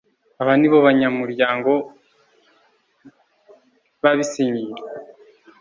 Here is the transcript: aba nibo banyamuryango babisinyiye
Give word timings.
aba 0.41 0.53
nibo 0.57 0.77
banyamuryango 0.87 1.71
babisinyiye 4.03 4.75